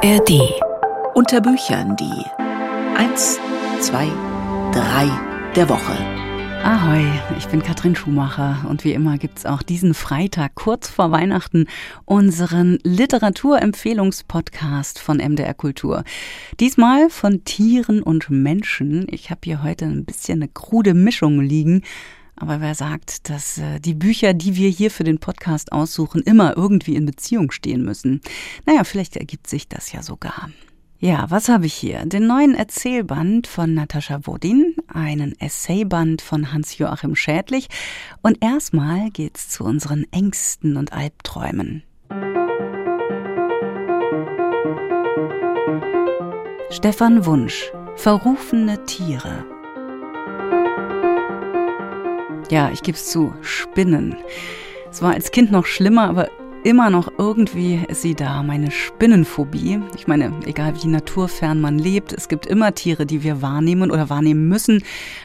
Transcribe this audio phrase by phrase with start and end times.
[0.00, 0.30] ARD.
[1.14, 2.22] Unter Büchern die
[2.96, 3.40] 1,
[3.80, 4.06] 2,
[4.72, 5.10] 3
[5.56, 5.96] der Woche.
[6.62, 7.04] Ahoi,
[7.36, 11.66] ich bin Katrin Schumacher und wie immer gibt's auch diesen Freitag kurz vor Weihnachten
[12.04, 16.04] unseren Literaturempfehlungspodcast von MDR Kultur.
[16.60, 19.08] Diesmal von Tieren und Menschen.
[19.10, 21.82] Ich habe hier heute ein bisschen eine krude Mischung liegen.
[22.40, 26.56] Aber wer sagt, dass äh, die Bücher, die wir hier für den Podcast aussuchen, immer
[26.56, 28.20] irgendwie in Beziehung stehen müssen?
[28.64, 30.48] Naja, vielleicht ergibt sich das ja sogar.
[31.00, 32.04] Ja, was habe ich hier?
[32.06, 37.68] Den neuen Erzählband von Natascha Wodin, einen Essayband von Hans-Joachim Schädlich
[38.20, 41.84] und erstmal geht's zu unseren Ängsten und Albträumen.
[46.70, 49.57] Stefan Wunsch, Verrufene Tiere.
[52.50, 54.16] Ja, ich gebe es zu, Spinnen.
[54.90, 56.28] Es war als Kind noch schlimmer, aber
[56.64, 59.80] immer noch irgendwie ist sie da, meine Spinnenphobie.
[59.96, 64.08] Ich meine, egal wie naturfern man lebt, es gibt immer Tiere, die wir wahrnehmen oder
[64.08, 64.82] wahrnehmen müssen.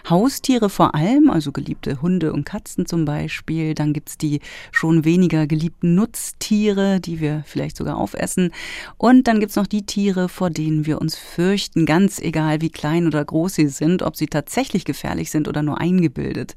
[0.10, 3.74] Haustiere vor allem, also geliebte Hunde und Katzen zum Beispiel.
[3.74, 8.52] Dann gibt's die schon weniger geliebten Nutztiere, die wir vielleicht sogar aufessen.
[8.98, 13.08] Und dann gibt's noch die Tiere, vor denen wir uns fürchten, ganz egal wie klein
[13.08, 16.56] oder groß sie sind, ob sie tatsächlich gefährlich sind oder nur eingebildet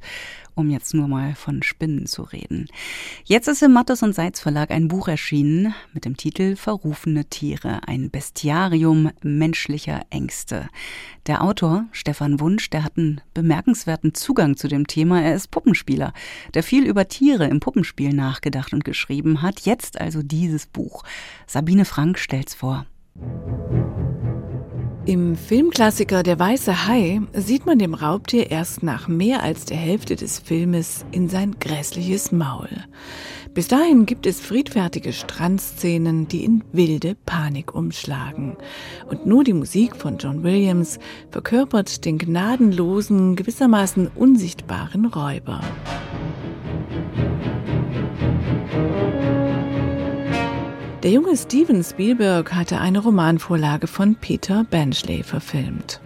[0.57, 2.67] um jetzt nur mal von Spinnen zu reden.
[3.23, 7.81] Jetzt ist im Mattes und Seitz Verlag ein Buch erschienen mit dem Titel Verrufene Tiere,
[7.87, 10.67] ein Bestiarium menschlicher Ängste.
[11.27, 15.21] Der Autor, Stefan Wunsch, der hat einen bemerkenswerten Zugang zu dem Thema.
[15.21, 16.13] Er ist Puppenspieler,
[16.53, 19.61] der viel über Tiere im Puppenspiel nachgedacht und geschrieben hat.
[19.61, 21.03] Jetzt also dieses Buch.
[21.45, 22.85] Sabine Frank stellt's vor.
[25.07, 30.17] Im Filmklassiker Der weiße Hai sieht man dem Raubtier erst nach mehr als der Hälfte
[30.17, 32.67] des Filmes in sein grässliches Maul.
[33.53, 38.57] Bis dahin gibt es friedfertige Strandszenen, die in wilde Panik umschlagen.
[39.09, 40.99] Und nur die Musik von John Williams
[41.31, 45.61] verkörpert den gnadenlosen, gewissermaßen unsichtbaren Räuber.
[51.07, 56.01] Der junge Steven Spielberg hatte eine Romanvorlage von Peter Benchley verfilmt.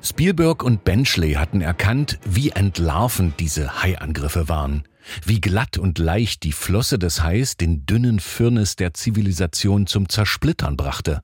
[0.00, 4.84] Spielberg und Benchley hatten erkannt, wie entlarvend diese Haiangriffe waren.
[5.26, 10.74] Wie glatt und leicht die Flosse des Hais den dünnen Firnis der Zivilisation zum Zersplittern
[10.74, 11.20] brachte.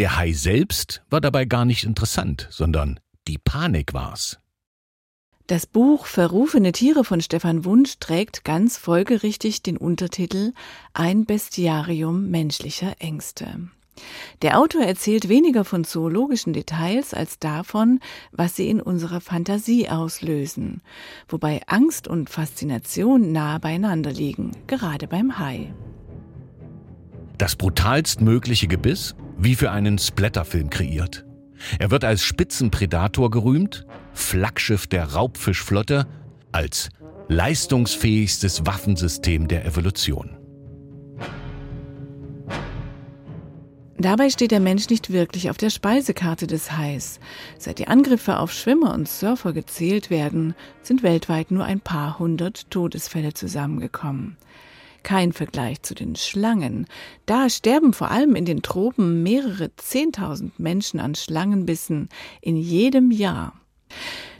[0.00, 2.98] Der Hai selbst war dabei gar nicht interessant, sondern
[3.28, 4.40] die Panik war's.
[5.48, 10.52] Das Buch Verrufene Tiere von Stefan Wunsch trägt ganz folgerichtig den Untertitel
[10.92, 13.70] Ein Bestiarium menschlicher Ängste.
[14.42, 18.00] Der Autor erzählt weniger von zoologischen Details als davon,
[18.30, 20.82] was sie in unserer Fantasie auslösen,
[21.30, 25.72] wobei Angst und Faszination nahe beieinander liegen, gerade beim Hai.
[27.38, 31.24] Das brutalst mögliche Gebiss, wie für einen Splatterfilm kreiert.
[31.78, 36.06] Er wird als Spitzenpredator gerühmt, Flaggschiff der Raubfischflotte,
[36.52, 36.90] als
[37.28, 40.38] leistungsfähigstes Waffensystem der Evolution.
[44.00, 47.18] Dabei steht der Mensch nicht wirklich auf der Speisekarte des Hais.
[47.58, 52.70] Seit die Angriffe auf Schwimmer und Surfer gezählt werden, sind weltweit nur ein paar hundert
[52.70, 54.36] Todesfälle zusammengekommen.
[55.08, 56.86] Kein Vergleich zu den Schlangen.
[57.24, 62.10] Da sterben vor allem in den Tropen mehrere Zehntausend Menschen an Schlangenbissen
[62.42, 63.58] in jedem Jahr.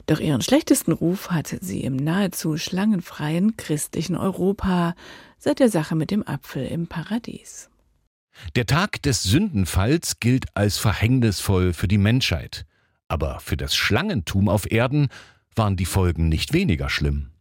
[0.05, 4.93] Doch ihren schlechtesten Ruf hatte sie im nahezu schlangenfreien christlichen Europa
[5.39, 7.71] seit der Sache mit dem Apfel im Paradies.
[8.55, 12.67] Der Tag des Sündenfalls gilt als verhängnisvoll für die Menschheit,
[13.07, 15.07] aber für das Schlangentum auf Erden
[15.55, 17.31] waren die Folgen nicht weniger schlimm.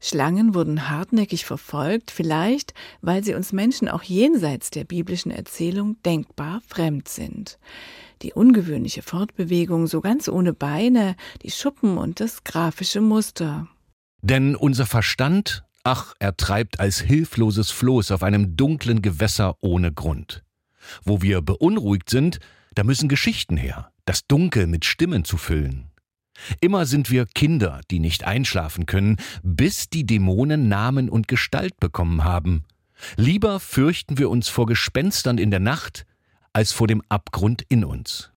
[0.00, 6.62] Schlangen wurden hartnäckig verfolgt, vielleicht weil sie uns Menschen auch jenseits der biblischen Erzählung denkbar
[6.66, 7.58] fremd sind.
[8.22, 13.68] Die ungewöhnliche Fortbewegung so ganz ohne Beine, die Schuppen und das grafische Muster.
[14.22, 20.44] Denn unser Verstand, ach, er treibt als hilfloses Floß auf einem dunklen Gewässer ohne Grund.
[21.04, 22.38] Wo wir beunruhigt sind,
[22.74, 25.90] da müssen Geschichten her, das Dunkel mit Stimmen zu füllen.
[26.60, 32.24] Immer sind wir Kinder, die nicht einschlafen können, bis die Dämonen Namen und Gestalt bekommen
[32.24, 32.64] haben.
[33.16, 36.04] Lieber fürchten wir uns vor Gespenstern in der Nacht,
[36.52, 38.30] als vor dem Abgrund in uns.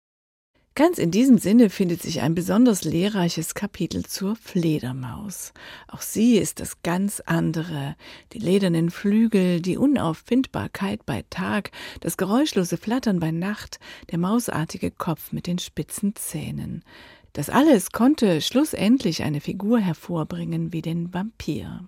[0.73, 5.51] Ganz in diesem Sinne findet sich ein besonders lehrreiches Kapitel zur Fledermaus.
[5.89, 7.97] Auch sie ist das ganz andere.
[8.31, 13.81] Die ledernen Flügel, die Unauffindbarkeit bei Tag, das geräuschlose Flattern bei Nacht,
[14.11, 16.85] der mausartige Kopf mit den spitzen Zähnen.
[17.33, 21.87] Das alles konnte schlussendlich eine Figur hervorbringen wie den Vampir.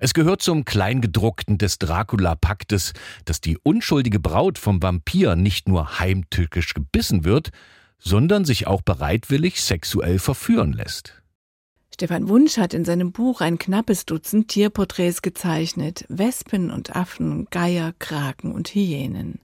[0.00, 2.92] Es gehört zum Kleingedruckten des Dracula-Paktes,
[3.24, 7.50] dass die unschuldige Braut vom Vampir nicht nur heimtückisch gebissen wird,
[7.98, 11.22] sondern sich auch bereitwillig sexuell verführen lässt.
[11.94, 16.04] Stefan Wunsch hat in seinem Buch ein knappes Dutzend Tierporträts gezeichnet.
[16.08, 19.38] Wespen und Affen, Geier, Kraken und Hyänen.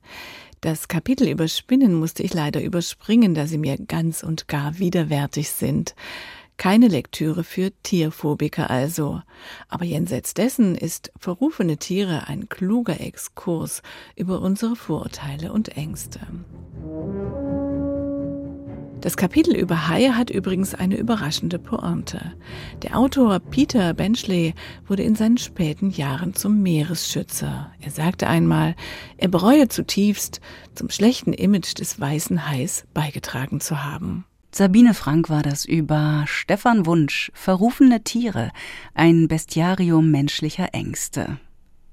[0.62, 5.50] Das Kapitel über Spinnen musste ich leider überspringen, da sie mir ganz und gar widerwärtig
[5.50, 5.94] sind.
[6.58, 9.22] Keine Lektüre für Tierphobiker also.
[9.68, 13.80] Aber jenseits dessen ist Verrufene Tiere ein kluger Exkurs
[14.16, 16.20] über unsere Vorurteile und Ängste.
[19.00, 22.35] Das Kapitel über Haie hat übrigens eine überraschende Pointe.
[22.82, 24.55] Der Autor Peter Benchley
[24.87, 27.73] wurde in seinen späten Jahren zum Meeresschützer.
[27.81, 28.76] Er sagte einmal,
[29.17, 30.43] er bereue zutiefst,
[30.75, 34.26] zum schlechten Image des weißen Hais beigetragen zu haben.
[34.52, 38.50] Sabine Frank war das über Stefan Wunsch, Verrufene Tiere,
[38.94, 41.38] ein Bestiarium menschlicher Ängste.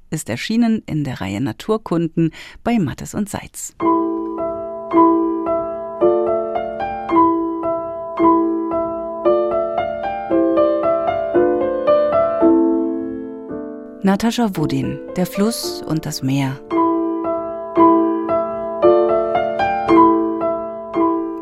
[0.09, 2.31] Ist erschienen in der Reihe Naturkunden
[2.63, 3.75] bei Mattes und Seitz.
[14.07, 16.57] Natascha Wudin, Der Fluss und das Meer.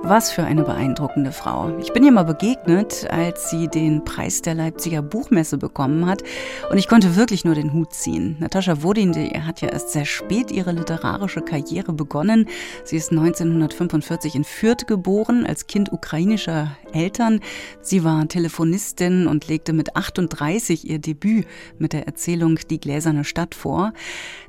[0.08, 1.76] Was für eine beeindruckende Frau.
[1.80, 6.22] Ich bin ihr mal begegnet, als sie den Preis der Leipziger Buchmesse bekommen hat.
[6.70, 8.38] Und ich konnte wirklich nur den Hut ziehen.
[8.40, 12.48] Natascha Wodin, die hat ja erst sehr spät ihre literarische Karriere begonnen.
[12.84, 17.40] Sie ist 1945 in Fürth geboren, als Kind ukrainischer Eltern.
[17.82, 21.48] Sie war Telefonistin und legte mit 38 ihr Debüt
[21.80, 23.92] mit der Erzählung Die gläserne Stadt vor.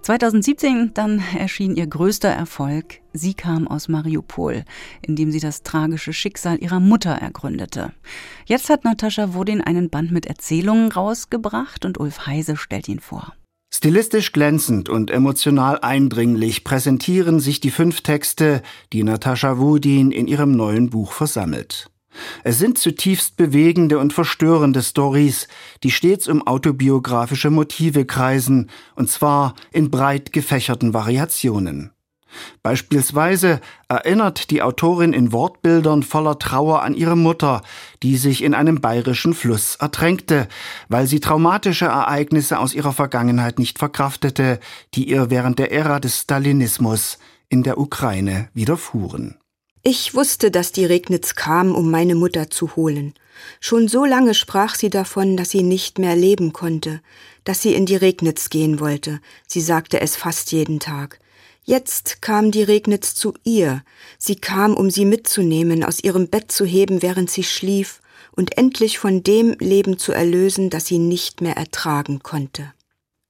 [0.02, 4.64] 2017 dann erschien ihr größter Erfolg Sie kam aus Mariupol,
[5.02, 7.92] in dem sie das tragische Schicksal ihrer Mutter ergründete.
[8.44, 13.32] Jetzt hat Natascha Wodin einen Band mit Erzählungen rausgebracht und Ulf Heise stellt ihn vor.
[13.74, 20.52] Stilistisch glänzend und emotional eindringlich präsentieren sich die fünf Texte, die Natascha Wodin in ihrem
[20.52, 21.90] neuen Buch versammelt.
[22.44, 25.48] Es sind zutiefst bewegende und verstörende Stories,
[25.82, 31.90] die stets um autobiografische Motive kreisen, und zwar in breit gefächerten Variationen.
[32.62, 37.62] Beispielsweise erinnert die Autorin in Wortbildern voller Trauer an ihre Mutter,
[38.02, 40.48] die sich in einem bayerischen Fluss ertränkte,
[40.88, 44.60] weil sie traumatische Ereignisse aus ihrer Vergangenheit nicht verkraftete,
[44.94, 47.18] die ihr während der Ära des Stalinismus
[47.48, 49.38] in der Ukraine widerfuhren.
[49.82, 53.14] Ich wusste, dass die Regnitz kam, um meine Mutter zu holen.
[53.60, 57.00] Schon so lange sprach sie davon, dass sie nicht mehr leben konnte,
[57.44, 59.20] dass sie in die Regnitz gehen wollte.
[59.46, 61.20] Sie sagte es fast jeden Tag.
[61.68, 63.82] Jetzt kam die Regnitz zu ihr.
[64.18, 68.00] Sie kam, um sie mitzunehmen, aus ihrem Bett zu heben, während sie schlief,
[68.36, 72.72] und endlich von dem Leben zu erlösen, das sie nicht mehr ertragen konnte.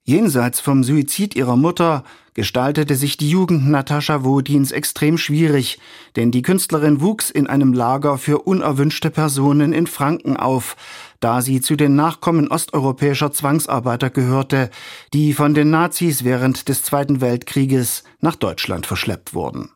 [0.05, 2.05] Jenseits vom Suizid ihrer Mutter
[2.35, 5.79] gestaltete sich die Jugend Natascha Wodins extrem schwierig,
[6.15, 10.77] denn die Künstlerin wuchs in einem Lager für unerwünschte Personen in Franken auf,
[11.21, 14.71] da sie zu den Nachkommen osteuropäischer Zwangsarbeiter gehörte,
[15.13, 19.71] die von den Nazis während des Zweiten Weltkrieges nach Deutschland verschleppt wurden.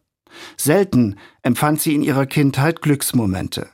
[0.56, 3.69] Selten empfand sie in ihrer Kindheit Glücksmomente.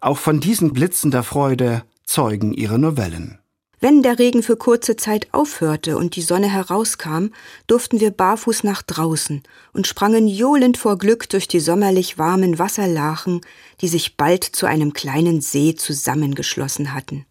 [0.00, 3.38] Auch von diesen Blitzen der Freude zeugen ihre Novellen.
[3.84, 7.26] Wenn der Regen für kurze Zeit aufhörte und die Sonne herauskam,
[7.66, 9.42] durften wir barfuß nach draußen
[9.74, 13.42] und sprangen johlend vor Glück durch die sommerlich warmen Wasserlachen,
[13.82, 17.26] die sich bald zu einem kleinen See zusammengeschlossen hatten.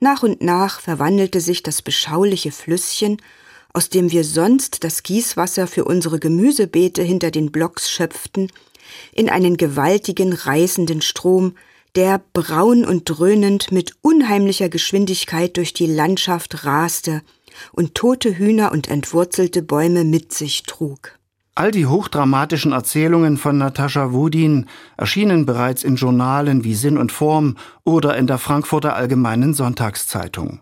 [0.00, 3.22] Nach und nach verwandelte sich das beschauliche Flüsschen,
[3.72, 8.50] aus dem wir sonst das Gießwasser für unsere Gemüsebeete hinter den Blocks schöpften,
[9.12, 11.54] in einen gewaltigen reißenden Strom,
[11.98, 17.22] der braun und dröhnend mit unheimlicher Geschwindigkeit durch die Landschaft raste
[17.72, 21.18] und tote Hühner und entwurzelte Bäume mit sich trug.
[21.56, 27.56] All die hochdramatischen Erzählungen von Natascha Wudin erschienen bereits in Journalen wie Sinn und Form
[27.82, 30.60] oder in der Frankfurter Allgemeinen Sonntagszeitung.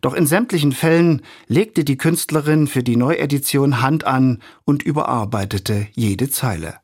[0.00, 6.28] Doch in sämtlichen Fällen legte die Künstlerin für die Neuedition Hand an und überarbeitete jede
[6.30, 6.74] Zeile.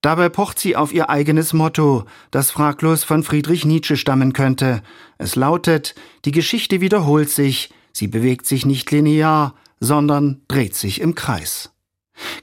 [0.00, 4.82] Dabei pocht sie auf ihr eigenes Motto, das fraglos von Friedrich Nietzsche stammen könnte.
[5.18, 5.94] Es lautet,
[6.24, 11.70] die Geschichte wiederholt sich, sie bewegt sich nicht linear, sondern dreht sich im Kreis.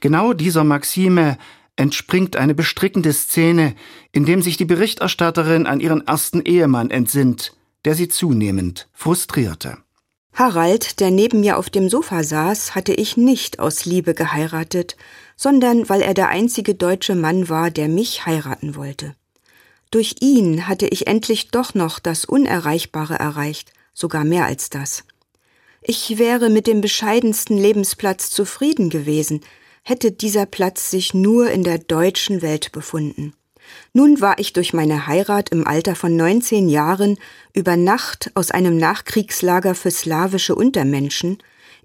[0.00, 1.38] Genau dieser Maxime
[1.76, 3.74] entspringt eine bestrickende Szene,
[4.12, 9.78] in dem sich die Berichterstatterin an ihren ersten Ehemann entsinnt, der sie zunehmend frustrierte.
[10.34, 14.96] Harald, der neben mir auf dem Sofa saß, hatte ich nicht aus Liebe geheiratet,
[15.36, 19.14] sondern weil er der einzige deutsche Mann war, der mich heiraten wollte.
[19.90, 25.04] Durch ihn hatte ich endlich doch noch das Unerreichbare erreicht, sogar mehr als das.
[25.82, 29.40] Ich wäre mit dem bescheidensten Lebensplatz zufrieden gewesen,
[29.82, 33.34] hätte dieser Platz sich nur in der deutschen Welt befunden.
[33.92, 37.18] Nun war ich durch meine Heirat im Alter von 19 Jahren
[37.52, 41.38] über Nacht aus einem Nachkriegslager für slawische Untermenschen,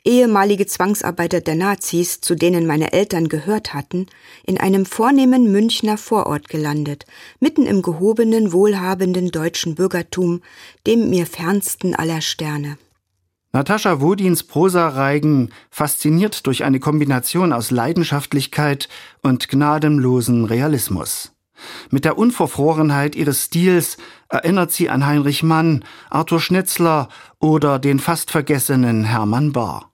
[0.08, 4.08] ehemalige Zwangsarbeiter der Nazis, zu denen meine Eltern gehört hatten,
[4.46, 7.06] in einem vornehmen Münchner Vorort gelandet,
[7.42, 10.42] mitten im gehobenen, wohlhabenden deutschen Bürgertum,
[10.88, 12.78] dem mir fernsten aller Sterne.
[13.52, 18.88] Natascha Wodins Prosareigen fasziniert durch eine Kombination aus Leidenschaftlichkeit
[19.24, 21.34] und gnadenlosen Realismus.
[21.90, 23.98] Mit der Unverfrorenheit ihres Stils
[24.30, 27.10] erinnert sie an Heinrich Mann, Arthur Schnitzler
[27.40, 29.87] oder den fast vergessenen Hermann Bahr.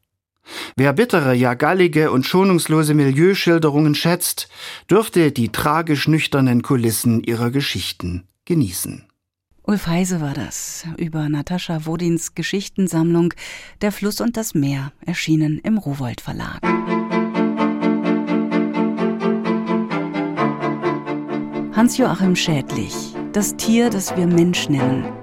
[0.75, 4.49] Wer bittere, ja gallige und schonungslose Milieuschilderungen schätzt,
[4.89, 9.05] dürfte die tragisch nüchternen Kulissen ihrer Geschichten genießen.
[9.65, 13.33] Ulf Heise war das, über Natascha Wodins Geschichtensammlung
[13.81, 16.59] Der Fluss und das Meer, erschienen im Rowold Verlag.
[21.73, 22.93] Hans-Joachim Schädlich,
[23.31, 25.22] das Tier, das wir Mensch nennen.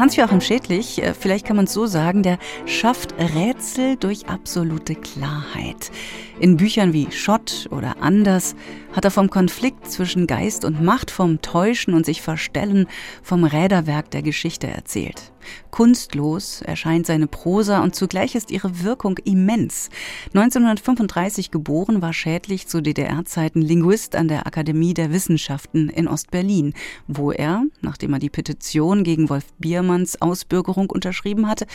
[0.00, 5.90] Hans-Joachim Schädlich, äh, vielleicht kann man es so sagen, der schafft Rätsel durch absolute Klarheit.
[6.38, 8.56] In Büchern wie Schott oder Anders
[8.92, 12.86] hat er vom Konflikt zwischen Geist und Macht, vom Täuschen und sich Verstellen,
[13.22, 15.32] vom Räderwerk der Geschichte erzählt.
[15.70, 19.88] Kunstlos erscheint seine Prosa und zugleich ist ihre Wirkung immens.
[20.34, 26.74] 1935 geboren war Schädlich zu DDR-Zeiten Linguist an der Akademie der Wissenschaften in Ostberlin,
[27.06, 31.66] wo er, nachdem er die Petition gegen Wolf Biermanns Ausbürgerung unterschrieben hatte,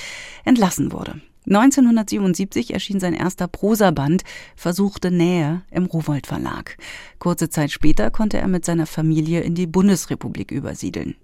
[0.43, 1.21] entlassen wurde.
[1.47, 4.23] 1977 erschien sein erster Prosaband
[4.55, 6.77] Versuchte Nähe im Rowold Verlag.
[7.19, 11.15] Kurze Zeit später konnte er mit seiner Familie in die Bundesrepublik übersiedeln.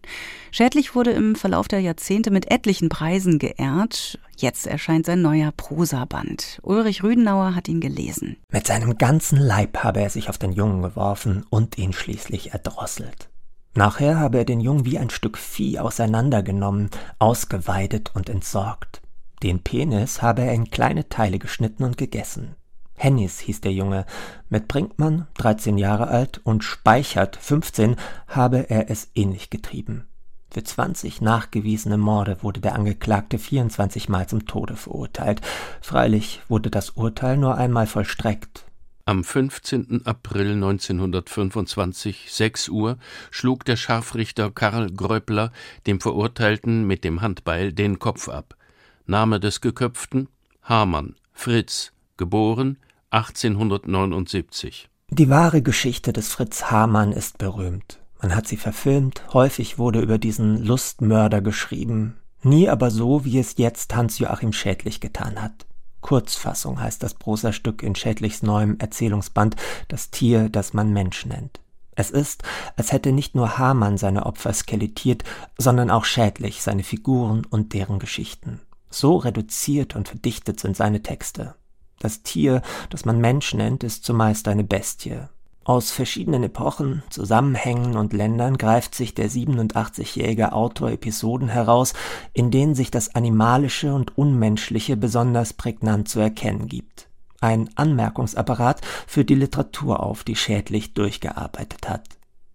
[0.52, 4.20] Schädlich wurde im Verlauf der Jahrzehnte mit etlichen Preisen geehrt.
[4.38, 6.60] Jetzt erscheint sein neuer Prosaband.
[6.64, 8.38] Ulrich Rüdenauer hat ihn gelesen.
[8.52, 13.30] Mit seinem ganzen Leib habe er sich auf den Jungen geworfen und ihn schließlich erdrosselt.
[13.74, 19.02] Nachher habe er den Jungen wie ein Stück Vieh auseinandergenommen, ausgeweidet und entsorgt.
[19.44, 22.56] Den Penis habe er in kleine Teile geschnitten und gegessen.
[22.94, 24.06] Hennis hieß der Junge.
[24.50, 27.96] Mit Brinkmann, 13 Jahre alt, und Speichert, 15,
[28.28, 30.06] habe er es ähnlich getrieben.
[30.52, 35.42] Für 20 nachgewiesene Morde wurde der Angeklagte 24 Mal zum Tode verurteilt.
[35.82, 38.66] Freilich wurde das Urteil nur einmal vollstreckt.
[39.06, 40.06] Am 15.
[40.06, 42.98] April 1925, 6 Uhr,
[43.32, 45.52] schlug der Scharfrichter Karl Gröppler
[45.88, 48.56] dem Verurteilten mit dem Handbeil den Kopf ab.
[49.06, 50.28] Name des Geköpften
[50.62, 52.78] Hamann Fritz, geboren
[53.10, 54.90] 1879.
[55.10, 58.00] Die wahre Geschichte des Fritz Hamann ist berühmt.
[58.22, 63.56] Man hat sie verfilmt, häufig wurde über diesen Lustmörder geschrieben, nie aber so, wie es
[63.58, 65.66] jetzt Hans-Joachim Schädlich getan hat.
[66.02, 69.56] Kurzfassung heißt das Prosastück in Schädlichs neuem Erzählungsband
[69.88, 71.60] Das Tier, das man Mensch nennt.
[71.96, 72.44] Es ist,
[72.78, 75.24] als hätte nicht nur Hamann seine Opfer skelettiert,
[75.58, 78.62] sondern auch Schädlich seine Figuren und deren Geschichten.
[78.92, 81.56] So reduziert und verdichtet sind seine Texte.
[82.00, 85.20] Das Tier, das man Mensch nennt, ist zumeist eine Bestie.
[85.64, 91.94] Aus verschiedenen Epochen, Zusammenhängen und Ländern greift sich der 87-jährige Autor Episoden heraus,
[92.34, 97.08] in denen sich das Animalische und Unmenschliche besonders prägnant zu erkennen gibt.
[97.40, 102.10] Ein Anmerkungsapparat führt die Literatur auf, die schädlich durchgearbeitet hat.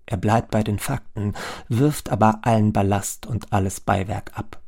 [0.04, 1.34] Er bleibt bei den Fakten,
[1.68, 4.60] wirft aber allen Ballast und alles Beiwerk ab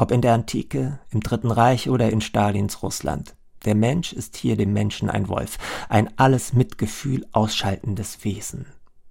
[0.00, 3.34] ob in der Antike, im Dritten Reich oder in Stalins Russland.
[3.66, 5.58] Der Mensch ist hier dem Menschen ein Wolf,
[5.90, 8.64] ein alles Mitgefühl ausschaltendes Wesen.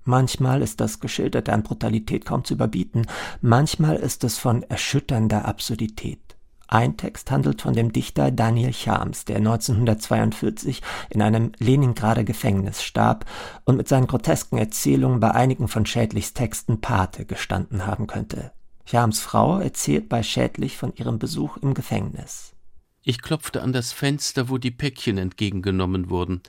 [0.04, 3.06] Manchmal ist das Geschilderte an Brutalität kaum zu überbieten,
[3.42, 6.20] manchmal ist es von erschütternder Absurdität.
[6.68, 10.82] Ein Text handelt von dem Dichter Daniel Chams, der 1942
[11.12, 13.26] in einem Leningrader Gefängnis starb
[13.66, 18.52] und mit seinen grotesken Erzählungen bei einigen von Schädlichs Texten Pate gestanden haben könnte.
[18.90, 22.56] Chams Frau erzählt bei Schädlich von ihrem Besuch im Gefängnis.
[23.04, 26.42] Ich klopfte an das Fenster, wo die Päckchen entgegengenommen wurden.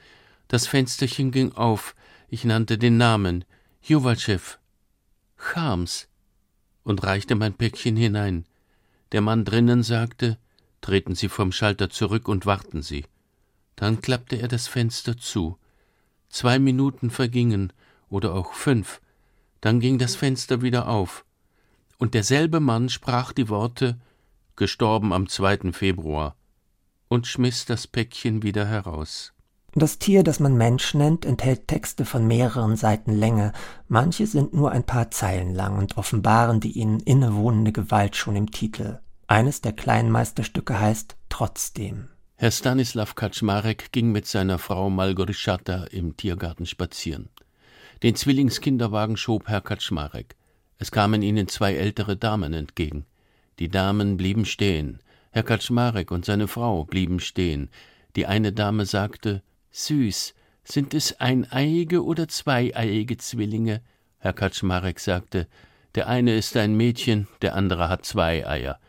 [0.48, 1.94] Das Fensterchen ging auf.
[2.28, 3.44] Ich nannte den Namen.
[3.82, 4.56] Jowalschew.
[5.36, 6.08] Chams.
[6.82, 8.46] Und reichte mein Päckchen hinein.
[9.12, 10.38] Der Mann drinnen sagte,
[10.80, 13.04] treten Sie vom Schalter zurück und warten Sie.
[13.76, 15.58] Dann klappte er das Fenster zu.
[16.30, 17.70] Zwei Minuten vergingen,
[18.08, 19.02] oder auch fünf.
[19.60, 21.26] Dann ging das Fenster wieder auf
[22.00, 24.00] und derselbe Mann sprach die Worte
[24.56, 25.72] gestorben am 2.
[25.72, 26.34] Februar
[27.08, 29.32] und schmiss das Päckchen wieder heraus.
[29.74, 33.52] Das Tier, das man Mensch nennt, enthält Texte von mehreren Seiten Länge,
[33.86, 38.50] manche sind nur ein paar Zeilen lang und offenbaren die ihnen innewohnende Gewalt schon im
[38.50, 38.98] Titel.
[39.28, 42.08] Eines der kleinen Meisterstücke heißt Trotzdem.
[42.34, 47.28] Herr Stanislav Kaczmarek ging mit seiner Frau Malgorzata im Tiergarten spazieren.
[48.02, 50.39] Den Zwillingskinderwagen schob Herr Kaczmarek.
[50.80, 53.04] Es kamen ihnen zwei ältere Damen entgegen.
[53.58, 54.98] Die Damen blieben stehen.
[55.30, 57.68] Herr Kaczmarek und seine Frau blieben stehen.
[58.16, 60.34] Die eine Dame sagte: Süß,
[60.64, 63.82] sind es eineiige oder zweieiige Zwillinge?
[64.18, 65.48] Herr Kaczmarek sagte:
[65.94, 68.80] Der eine ist ein Mädchen, der andere hat zwei Eier.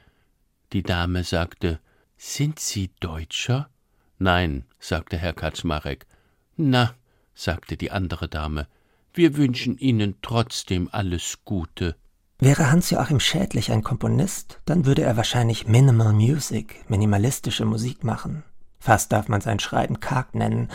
[0.72, 1.82] Die Dame sagte:
[2.16, 3.70] Sind Sie Deutscher?
[4.18, 6.08] Nein, sagte Herr Kaczmarek.
[6.56, 6.96] Na,
[7.36, 8.68] sagte die andere Dame,
[9.14, 11.96] wir wünschen Ihnen trotzdem alles Gute.
[12.40, 18.44] Wäre Hans-Joachim Schädlich ein Komponist, dann würde er wahrscheinlich Minimal Music, minimalistische Musik machen.
[18.80, 20.70] Fast darf man sein Schreiben karg nennen.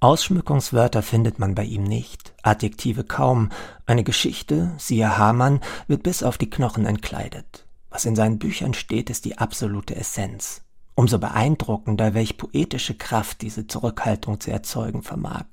[0.00, 3.50] Ausschmückungswörter findet man bei ihm nicht, Adjektive kaum.
[3.86, 7.66] Eine Geschichte, siehe Hamann, wird bis auf die Knochen entkleidet.
[7.88, 10.62] Was in seinen Büchern steht, ist die absolute Essenz.
[10.96, 15.44] Umso beeindruckender, welch poetische Kraft diese Zurückhaltung zu erzeugen vermag.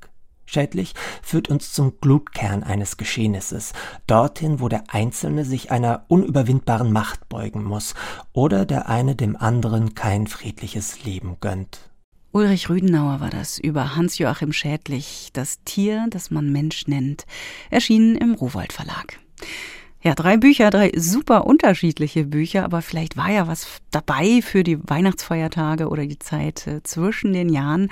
[0.51, 3.73] Schädlich führt uns zum Glutkern eines Geschehnisses,
[4.07, 7.93] dorthin, wo der Einzelne sich einer unüberwindbaren Macht beugen muss
[8.33, 11.91] oder der eine dem anderen kein friedliches Leben gönnt.
[12.31, 17.27] Ulrich Rüdenauer war das über Hans-Joachim Schädlich, das Tier, das man Mensch nennt,
[17.69, 19.19] erschienen im Rowold Verlag.
[20.01, 24.79] Ja, drei Bücher, drei super unterschiedliche Bücher, aber vielleicht war ja was dabei für die
[24.89, 27.89] Weihnachtsfeiertage oder die Zeit äh, zwischen den Jahren.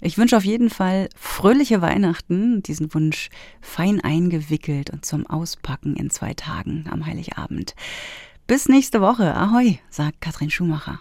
[0.00, 3.28] Ich wünsche auf jeden Fall fröhliche Weihnachten, diesen Wunsch
[3.60, 7.74] fein eingewickelt und zum Auspacken in zwei Tagen am Heiligabend.
[8.46, 9.36] Bis nächste Woche.
[9.36, 11.00] Ahoi, sagt Katrin Schumacher.